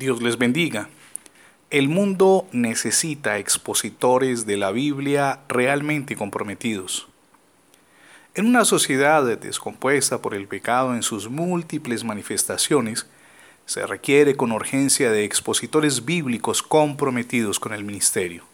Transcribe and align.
Dios 0.00 0.22
les 0.22 0.38
bendiga. 0.38 0.88
El 1.68 1.90
mundo 1.90 2.48
necesita 2.52 3.36
expositores 3.36 4.46
de 4.46 4.56
la 4.56 4.72
Biblia 4.72 5.40
realmente 5.46 6.16
comprometidos. 6.16 7.06
En 8.34 8.46
una 8.46 8.64
sociedad 8.64 9.22
descompuesta 9.36 10.22
por 10.22 10.34
el 10.34 10.48
pecado 10.48 10.94
en 10.94 11.02
sus 11.02 11.28
múltiples 11.28 12.02
manifestaciones, 12.02 13.06
se 13.66 13.86
requiere 13.86 14.36
con 14.36 14.52
urgencia 14.52 15.10
de 15.10 15.24
expositores 15.24 16.06
bíblicos 16.06 16.62
comprometidos 16.62 17.60
con 17.60 17.74
el 17.74 17.84
ministerio. 17.84 18.44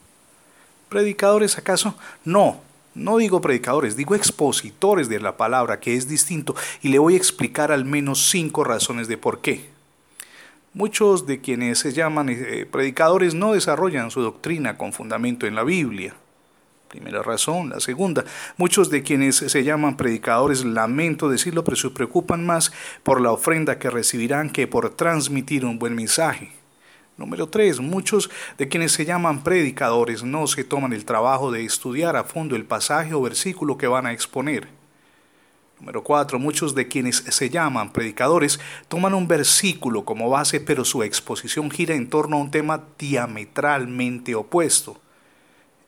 ¿Predicadores 0.88 1.58
acaso? 1.58 1.96
No, 2.24 2.60
no 2.96 3.18
digo 3.18 3.40
predicadores, 3.40 3.96
digo 3.96 4.16
expositores 4.16 5.08
de 5.08 5.20
la 5.20 5.36
palabra, 5.36 5.78
que 5.78 5.94
es 5.94 6.08
distinto, 6.08 6.56
y 6.82 6.88
le 6.88 6.98
voy 6.98 7.14
a 7.14 7.18
explicar 7.18 7.70
al 7.70 7.84
menos 7.84 8.30
cinco 8.30 8.64
razones 8.64 9.06
de 9.06 9.16
por 9.16 9.40
qué. 9.40 9.75
Muchos 10.76 11.24
de 11.24 11.40
quienes 11.40 11.78
se 11.78 11.94
llaman 11.94 12.28
eh, 12.28 12.66
predicadores 12.70 13.32
no 13.32 13.54
desarrollan 13.54 14.10
su 14.10 14.20
doctrina 14.20 14.76
con 14.76 14.92
fundamento 14.92 15.46
en 15.46 15.54
la 15.54 15.64
Biblia. 15.64 16.14
Primera 16.88 17.22
razón. 17.22 17.70
La 17.70 17.80
segunda, 17.80 18.26
muchos 18.58 18.90
de 18.90 19.02
quienes 19.02 19.36
se 19.36 19.64
llaman 19.64 19.96
predicadores, 19.96 20.66
lamento 20.66 21.30
decirlo, 21.30 21.64
pero 21.64 21.78
se 21.78 21.88
preocupan 21.88 22.44
más 22.44 22.72
por 23.04 23.22
la 23.22 23.32
ofrenda 23.32 23.78
que 23.78 23.88
recibirán 23.88 24.50
que 24.50 24.66
por 24.66 24.90
transmitir 24.90 25.64
un 25.64 25.78
buen 25.78 25.94
mensaje. 25.94 26.52
Número 27.16 27.46
tres, 27.46 27.80
muchos 27.80 28.28
de 28.58 28.68
quienes 28.68 28.92
se 28.92 29.06
llaman 29.06 29.44
predicadores 29.44 30.24
no 30.24 30.46
se 30.46 30.62
toman 30.62 30.92
el 30.92 31.06
trabajo 31.06 31.50
de 31.50 31.64
estudiar 31.64 32.16
a 32.16 32.24
fondo 32.24 32.54
el 32.54 32.66
pasaje 32.66 33.14
o 33.14 33.22
versículo 33.22 33.78
que 33.78 33.86
van 33.86 34.04
a 34.04 34.12
exponer. 34.12 34.68
Número 35.78 36.02
cuatro, 36.02 36.38
muchos 36.38 36.74
de 36.74 36.88
quienes 36.88 37.16
se 37.16 37.50
llaman 37.50 37.92
predicadores 37.92 38.58
toman 38.88 39.12
un 39.12 39.28
versículo 39.28 40.06
como 40.06 40.30
base, 40.30 40.58
pero 40.58 40.86
su 40.86 41.02
exposición 41.02 41.70
gira 41.70 41.94
en 41.94 42.08
torno 42.08 42.36
a 42.36 42.40
un 42.40 42.50
tema 42.50 42.84
diametralmente 42.98 44.34
opuesto. 44.34 44.98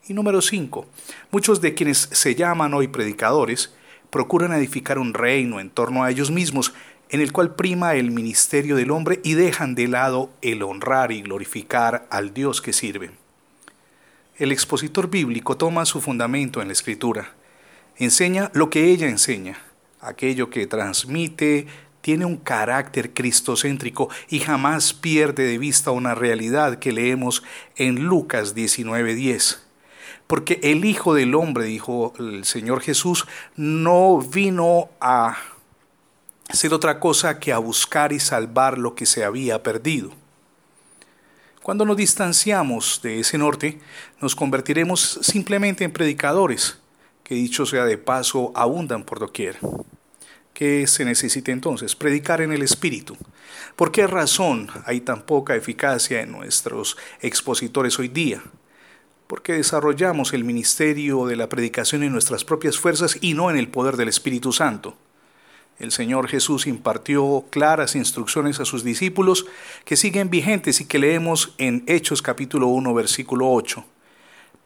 Y 0.06 0.12
número 0.12 0.42
5. 0.42 0.86
Muchos 1.30 1.62
de 1.62 1.72
quienes 1.75 2.08
se 2.12 2.34
llaman 2.34 2.75
hoy 2.75 2.89
predicadores 2.89 3.75
procuran 4.11 4.53
edificar 4.53 4.98
un 4.98 5.14
reino 5.14 5.58
en 5.58 5.70
torno 5.70 6.05
a 6.05 6.11
ellos 6.11 6.30
mismos, 6.30 6.75
en 7.08 7.23
el 7.23 7.33
cual 7.33 7.55
prima 7.55 7.95
el 7.95 8.11
ministerio 8.11 8.77
del 8.77 8.91
hombre 8.91 9.20
y 9.25 9.34
dejan 9.34 9.75
de 9.75 9.89
lado 9.89 10.30
el 10.42 10.62
honrar 10.62 11.12
y 11.12 11.23
glorificar 11.23 12.06
al 12.11 12.34
Dios 12.34 12.61
que 12.61 12.75
sirve. 12.75 13.11
El 14.36 14.52
expositor 14.52 15.08
bíblico 15.08 15.56
toma 15.56 15.86
su 15.86 16.02
fundamento 16.02 16.61
en 16.61 16.69
la 16.69 16.73
escritura. 16.73 17.33
Enseña 17.97 18.50
lo 18.55 18.70
que 18.70 18.91
ella 18.91 19.08
enseña. 19.08 19.58
Aquello 20.00 20.50
que 20.50 20.66
transmite 20.66 21.66
tiene 22.00 22.24
un 22.24 22.36
carácter 22.36 23.12
cristocéntrico 23.12 24.08
y 24.28 24.40
jamás 24.40 24.94
pierde 24.94 25.44
de 25.44 25.58
vista 25.58 25.90
una 25.90 26.14
realidad 26.14 26.78
que 26.78 26.92
leemos 26.92 27.42
en 27.77 28.05
Lucas 28.05 28.55
19:10 28.55 29.68
porque 30.28 30.60
el 30.62 30.84
Hijo 30.84 31.14
del 31.14 31.34
Hombre, 31.34 31.64
dijo 31.64 32.12
el 32.18 32.44
Señor 32.44 32.82
Jesús, 32.82 33.27
no 33.56 34.18
vino 34.20 34.90
a 35.00 35.36
hacer 36.48 36.72
otra 36.72 37.00
cosa 37.00 37.40
que 37.40 37.52
a 37.52 37.58
buscar 37.58 38.12
y 38.12 38.20
salvar 38.20 38.78
lo 38.78 38.94
que 38.94 39.06
se 39.06 39.24
había 39.24 39.62
perdido. 39.62 40.12
Cuando 41.62 41.84
nos 41.86 41.96
distanciamos 41.96 43.00
de 43.02 43.20
ese 43.20 43.38
norte, 43.38 43.80
nos 44.20 44.36
convertiremos 44.36 45.18
simplemente 45.22 45.84
en 45.84 45.92
predicadores, 45.92 46.78
que 47.28 47.34
dicho 47.34 47.66
sea 47.66 47.84
de 47.84 47.98
paso, 47.98 48.52
abundan 48.54 49.04
por 49.04 49.18
doquier. 49.18 49.58
¿Qué 50.54 50.86
se 50.86 51.04
necesita 51.04 51.52
entonces? 51.52 51.94
Predicar 51.94 52.40
en 52.40 52.52
el 52.52 52.62
Espíritu. 52.62 53.16
¿Por 53.76 53.92
qué 53.92 54.06
razón 54.06 54.68
hay 54.86 55.02
tan 55.02 55.22
poca 55.22 55.54
eficacia 55.54 56.22
en 56.22 56.32
nuestros 56.32 56.96
expositores 57.20 57.98
hoy 57.98 58.08
día? 58.08 58.42
porque 59.28 59.52
desarrollamos 59.52 60.32
el 60.32 60.42
ministerio 60.42 61.26
de 61.26 61.36
la 61.36 61.50
predicación 61.50 62.02
en 62.02 62.12
nuestras 62.12 62.44
propias 62.44 62.78
fuerzas 62.78 63.18
y 63.20 63.34
no 63.34 63.50
en 63.50 63.58
el 63.58 63.68
poder 63.68 63.96
del 63.96 64.08
Espíritu 64.08 64.52
Santo. 64.52 64.96
El 65.78 65.92
Señor 65.92 66.28
Jesús 66.28 66.67
impartió 66.67 67.44
claras 67.50 67.94
instrucciones 67.94 68.58
a 68.58 68.64
sus 68.64 68.83
discípulos 68.83 69.46
que 69.84 69.96
siguen 69.96 70.30
vigentes 70.30 70.80
y 70.80 70.86
que 70.86 70.98
leemos 70.98 71.55
en 71.58 71.84
Hechos 71.86 72.22
capítulo 72.22 72.68
1 72.68 72.94
versículo 72.94 73.52
8. 73.52 73.84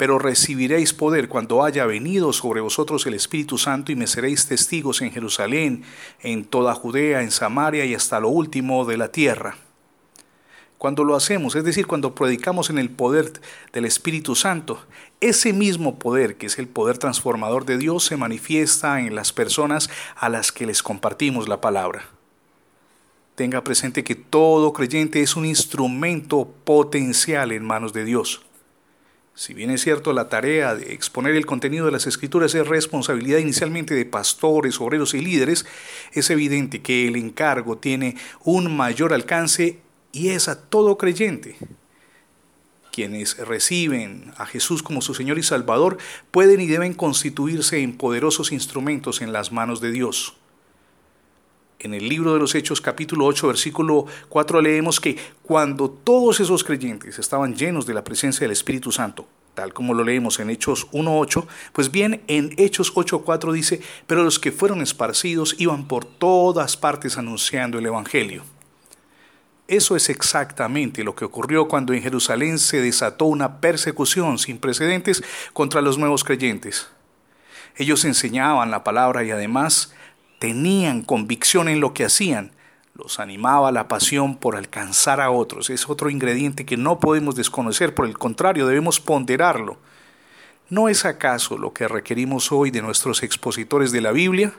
Pero 0.03 0.19
recibiréis 0.19 0.93
poder 0.93 1.29
cuando 1.29 1.63
haya 1.63 1.87
venido 1.87 2.33
sobre 2.33 2.61
vosotros 2.61 3.07
el 3.07 3.15
Espíritu 3.15 3.57
Santo 3.57 3.93
y 3.93 3.95
me 3.95 4.09
seréis 4.09 4.49
testigos 4.49 5.01
en 5.01 5.13
Jerusalén, 5.13 5.85
en 6.23 6.45
toda 6.45 6.75
Judea, 6.75 7.23
en 7.23 7.31
Samaria 7.31 7.85
y 7.85 7.95
hasta 7.95 8.19
lo 8.19 8.29
último 8.29 8.85
de 8.85 8.97
la 8.97 9.13
tierra. 9.13 9.55
Cuando 10.77 11.05
lo 11.05 11.15
hacemos, 11.15 11.55
es 11.55 11.63
decir, 11.63 11.87
cuando 11.87 12.17
predicamos 12.17 12.69
en 12.69 12.79
el 12.79 12.91
poder 12.91 13.33
del 13.73 13.85
Espíritu 13.85 14.35
Santo, 14.35 14.85
ese 15.21 15.53
mismo 15.53 16.01
poder, 16.01 16.37
que 16.37 16.47
es 16.47 16.59
el 16.59 16.67
poder 16.67 16.99
transformador 16.99 17.65
de 17.65 17.79
Dios, 17.79 18.03
se 18.03 18.17
manifiesta 18.17 19.03
en 19.03 19.15
las 19.15 19.33
personas 19.33 19.89
a 20.17 20.29
las 20.29 20.51
que 20.51 20.67
les 20.67 20.83
compartimos 20.83 21.47
la 21.49 21.61
palabra. 21.61 22.09
Tenga 23.37 23.63
presente 23.63 24.03
que 24.03 24.17
todo 24.17 24.73
creyente 24.73 25.23
es 25.23 25.37
un 25.37 25.47
instrumento 25.47 26.53
potencial 26.65 27.53
en 27.53 27.65
manos 27.65 27.93
de 27.93 28.05
Dios. 28.05 28.43
Si 29.35 29.55
bien 29.55 29.71
es 29.71 29.83
cierto 29.83 30.13
la 30.13 30.29
tarea 30.29 30.75
de 30.75 30.93
exponer 30.93 31.35
el 31.35 31.47
contenido 31.47 31.87
de 31.87 31.93
las 31.93 32.07
escrituras 32.07 32.55
es 32.55 32.69
responsabilidad 32.69 33.39
inicialmente 33.39 33.95
de 33.95 34.05
pastores, 34.05 34.79
obreros 34.79 35.15
y 35.15 35.23
líderes, 35.23 35.65
es 36.13 36.29
evidente 36.29 36.83
que 36.83 37.09
el 37.09 37.17
encargo 37.17 37.79
tiene 37.79 38.17
un 38.45 38.77
mayor 38.77 39.15
alcance 39.15 39.79
y 40.13 40.29
es 40.29 40.49
a 40.49 40.61
todo 40.61 40.99
creyente. 40.99 41.57
Quienes 42.93 43.39
reciben 43.39 44.35
a 44.37 44.45
Jesús 44.45 44.83
como 44.83 45.01
su 45.01 45.15
Señor 45.15 45.39
y 45.39 45.43
Salvador 45.43 45.97
pueden 46.31 46.61
y 46.61 46.67
deben 46.67 46.93
constituirse 46.93 47.81
en 47.81 47.97
poderosos 47.97 48.53
instrumentos 48.53 49.23
en 49.23 49.33
las 49.33 49.51
manos 49.51 49.81
de 49.81 49.93
Dios. 49.93 50.37
En 51.83 51.95
el 51.95 52.09
libro 52.09 52.33
de 52.33 52.39
los 52.39 52.55
Hechos 52.55 52.81
capítulo 52.81 53.27
8 53.27 53.49
versículo 53.49 54.07
4 54.29 54.61
leemos 54.61 55.01
que 55.01 55.17
cuando 55.43 55.91
todos 55.91 56.39
esos 56.39 56.63
creyentes 56.63 57.19
estaban 57.19 57.57
llenos 57.57 57.87
de 57.87 57.95
la 57.95 58.05
presencia 58.05 58.45
del 58.45 58.53
Espíritu 58.53 58.93
Santo, 58.93 59.27
tal 59.55 59.73
como 59.73 59.93
lo 59.93 60.05
leemos 60.05 60.39
en 60.39 60.51
Hechos 60.51 60.89
1.8, 60.93 61.45
pues 61.73 61.91
bien 61.91 62.23
en 62.29 62.55
Hechos 62.57 62.95
8.4 62.95 63.53
dice, 63.53 63.81
pero 64.07 64.23
los 64.23 64.39
que 64.39 64.53
fueron 64.53 64.81
esparcidos 64.81 65.57
iban 65.59 65.89
por 65.89 66.05
todas 66.05 66.77
partes 66.77 67.19
anunciando 67.19 67.81
el 67.81 67.87
Evangelio. 67.87 68.45
Eso 69.67 69.97
es 69.97 70.09
exactamente 70.09 71.03
lo 71.03 71.17
que 71.17 71.25
ocurrió 71.25 71.67
cuando 71.67 71.95
en 71.95 72.03
Jerusalén 72.03 72.61
se 72.61 72.81
desató 72.81 73.25
una 73.25 73.61
persecución 73.61 74.39
sin 74.39 74.59
precedentes 74.59 75.25
contra 75.53 75.83
los 75.83 75.99
nuevos 75.99 76.23
creyentes. 76.23 76.87
Ellos 77.75 78.05
enseñaban 78.05 78.71
la 78.71 78.85
palabra 78.85 79.25
y 79.25 79.33
además 79.33 79.93
tenían 80.43 81.03
convicción 81.03 81.69
en 81.69 81.79
lo 81.79 81.95
que 81.95 82.05
hacían. 82.05 82.51
Los 82.97 83.21
animaba 83.21 83.71
la 83.71 83.87
pasión 83.87 84.37
por 84.37 84.57
alcanzar 84.57 85.21
a 85.21 85.31
otros. 85.31 85.71
Es 85.71 85.89
otro 85.89 86.11
ingrediente 86.11 86.67
que 86.67 86.77
no 86.77 86.99
podemos 86.99 87.37
desconocer, 87.37 87.95
por 87.95 88.07
el 88.07 88.19
contrario, 88.19 88.67
debemos 88.67 88.99
ponderarlo. 88.99 89.77
¿No 90.69 90.89
es 90.89 91.05
acaso 91.05 91.57
lo 91.57 91.73
que 91.73 91.87
requerimos 91.87 92.51
hoy 92.51 92.73
de 92.73 92.83
nuestros 92.83 93.23
expositores 93.23 93.93
de 93.93 94.01
la 94.01 94.11
Biblia? 94.11 94.53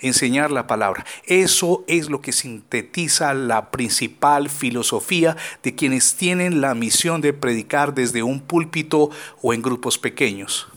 enseñar 0.00 0.52
la 0.52 0.68
palabra. 0.68 1.04
Eso 1.26 1.84
es 1.88 2.08
lo 2.08 2.20
que 2.20 2.30
sintetiza 2.30 3.34
la 3.34 3.72
principal 3.72 4.48
filosofía 4.48 5.36
de 5.64 5.74
quienes 5.74 6.14
tienen 6.14 6.60
la 6.60 6.74
misión 6.76 7.20
de 7.20 7.32
predicar 7.32 7.94
desde 7.94 8.22
un 8.22 8.40
púlpito 8.40 9.10
o 9.42 9.52
en 9.54 9.62
grupos 9.62 9.98
pequeños. 9.98 10.68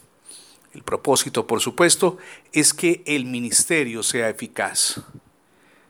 El 0.73 0.83
propósito, 0.83 1.47
por 1.47 1.59
supuesto, 1.59 2.17
es 2.53 2.73
que 2.73 3.03
el 3.05 3.25
ministerio 3.25 4.03
sea 4.03 4.29
eficaz. 4.29 5.01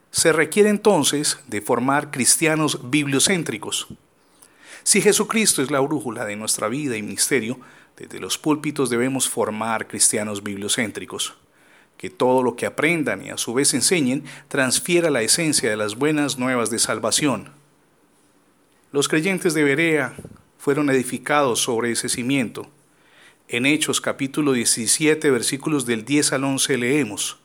Se 0.10 0.34
requiere 0.34 0.70
entonces 0.70 1.40
de 1.48 1.62
formar 1.62 2.12
cristianos 2.12 2.90
bibliocéntricos. 2.90 3.88
Si 4.84 5.02
Jesucristo 5.02 5.62
es 5.62 5.72
la 5.72 5.80
brújula 5.80 6.26
de 6.26 6.36
nuestra 6.36 6.68
vida 6.68 6.98
y 6.98 7.02
ministerio, 7.04 7.60
desde 7.98 8.20
los 8.20 8.38
púlpitos 8.38 8.90
debemos 8.90 9.30
formar 9.30 9.88
cristianos 9.88 10.44
bibliocéntricos 10.44 11.36
que 12.02 12.10
todo 12.10 12.42
lo 12.42 12.56
que 12.56 12.66
aprendan 12.66 13.24
y 13.24 13.30
a 13.30 13.38
su 13.38 13.54
vez 13.54 13.76
enseñen 13.76 14.24
transfiera 14.48 15.12
la 15.12 15.22
esencia 15.22 15.70
de 15.70 15.78
las 15.78 15.96
buenas 15.96 16.40
nuevas 16.40 16.72
de 16.72 16.80
salvación. 16.80 17.50
Los 18.92 19.08
creyentes 19.08 19.54
de 19.54 19.64
Berea 19.64 20.16
fueron 20.58 20.90
edificados 20.90 21.62
sobre 21.62 21.92
ese 21.92 22.10
cimiento. 22.10 22.68
En 23.54 23.66
Hechos 23.66 24.00
capítulo 24.00 24.54
17 24.54 25.30
versículos 25.30 25.86
del 25.86 26.06
10 26.06 26.32
al 26.32 26.46
11 26.46 26.78
leemos, 26.78 27.38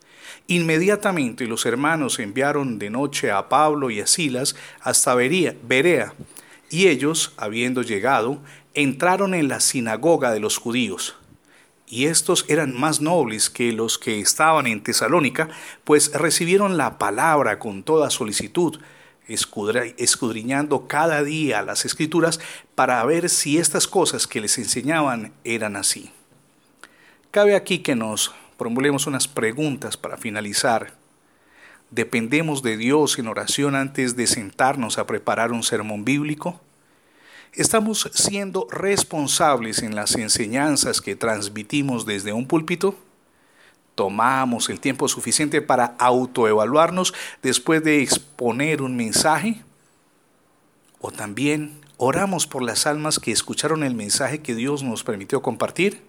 Inmediatamente 0.47 1.49
los 1.49 1.67
hermanos 1.67 2.21
enviaron 2.21 2.79
de 2.79 2.91
noche 2.91 3.33
a 3.33 3.49
Pablo 3.49 3.91
y 3.91 3.99
a 3.99 4.07
Silas 4.07 4.55
hasta 4.81 5.17
Berea, 5.17 6.15
y 6.71 6.87
ellos, 6.87 7.33
habiendo 7.37 7.83
llegado, 7.83 8.41
entraron 8.75 9.35
en 9.35 9.49
la 9.49 9.59
sinagoga 9.59 10.31
de 10.31 10.39
los 10.39 10.59
judíos. 10.59 11.17
Y 11.89 12.05
estos 12.05 12.45
eran 12.47 12.79
más 12.79 13.01
nobles 13.01 13.51
que 13.51 13.73
los 13.73 13.99
que 13.99 14.21
estaban 14.21 14.69
en 14.69 14.85
Tesalónica, 14.85 15.49
pues 15.83 16.13
recibieron 16.13 16.77
la 16.77 16.99
palabra 16.99 17.59
con 17.59 17.83
toda 17.83 18.11
solicitud, 18.11 18.79
escudriñando 19.29 20.87
cada 20.87 21.23
día 21.23 21.63
las 21.63 21.85
escrituras 21.85 22.41
para 22.75 23.05
ver 23.05 23.29
si 23.29 23.59
estas 23.59 23.87
cosas 23.87 24.27
que 24.27 24.41
les 24.41 24.59
enseñaban 24.59 25.33
eran 25.45 25.77
así. 25.77 26.13
Cabe 27.31 27.55
aquí 27.55 27.81
que 27.81 27.95
nos 27.95 28.33
formulemos 28.57 29.07
unas 29.07 29.29
preguntas 29.29 29.97
para 29.97 30.17
finalizar. 30.17 30.95
¿Dependemos 31.91 32.63
de 32.63 32.77
Dios 32.77 33.19
en 33.19 33.29
oración 33.29 33.75
antes 33.75 34.17
de 34.17 34.27
sentarnos 34.27 34.99
a 34.99 35.07
preparar 35.07 35.53
un 35.53 35.63
sermón 35.63 36.05
bíblico? 36.05 36.61
¿Estamos 37.53 38.11
siendo 38.13 38.67
responsables 38.71 39.83
en 39.83 39.95
las 39.95 40.15
enseñanzas 40.15 41.01
que 41.01 41.17
transmitimos 41.17 42.05
desde 42.05 42.33
un 42.33 42.47
púlpito? 42.47 42.99
¿Tomamos 43.97 44.69
el 44.69 44.79
tiempo 44.79 45.09
suficiente 45.09 45.63
para 45.63 45.97
autoevaluarnos 45.99 47.15
después 47.43 47.83
de 47.83 48.03
exponer 48.03 48.83
un 48.83 48.95
mensaje? 48.95 49.65
¿O 51.01 51.11
también 51.11 51.81
oramos 51.97 52.47
por 52.47 52.63
las 52.63 52.87
almas 52.87 53.19
que 53.19 53.33
escucharon 53.33 53.83
el 53.83 53.95
mensaje 53.95 54.43
que 54.43 54.55
Dios 54.55 54.83
nos 54.83 55.03
permitió 55.03 55.41
compartir? 55.41 56.03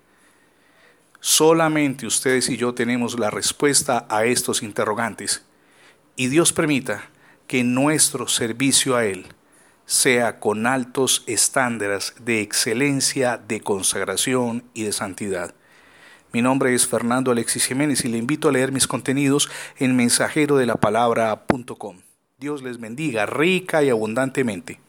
Solamente 1.22 2.06
ustedes 2.06 2.50
y 2.50 2.58
yo 2.58 2.74
tenemos 2.74 3.18
la 3.18 3.32
respuesta 3.32 4.06
a 4.10 4.26
estos 4.26 4.64
interrogantes. 4.64 5.46
Y 6.18 6.28
Dios 6.28 6.52
permita 6.52 7.10
que 7.48 7.64
nuestro 7.64 8.28
servicio 8.28 8.98
a 8.98 9.06
Él 9.06 9.28
sea 9.86 10.42
con 10.42 10.68
altos 10.68 11.24
estándares 11.26 12.16
de 12.20 12.42
excelencia, 12.42 13.38
de 13.38 13.62
consagración 13.62 14.66
y 14.74 14.84
de 14.84 14.92
santidad. 14.92 15.56
Mi 16.34 16.42
nombre 16.42 16.74
es 16.74 16.86
Fernando 16.86 17.32
Alexis 17.32 17.66
Jiménez 17.66 18.04
y 18.06 18.10
le 18.10 18.18
invito 18.18 18.50
a 18.50 18.52
leer 18.52 18.72
mis 18.72 18.88
contenidos 18.88 19.50
en 19.78 19.96
mensajerodelapalabra.com. 19.96 21.98
Dios 22.38 22.62
les 22.62 22.80
bendiga 22.80 23.26
rica 23.26 23.84
y 23.84 23.90
abundantemente. 23.90 24.80